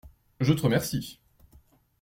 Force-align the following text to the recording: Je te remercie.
Je 0.39 0.53
te 0.53 0.63
remercie. 0.63 1.19